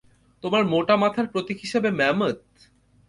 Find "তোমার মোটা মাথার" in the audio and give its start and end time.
0.43-1.25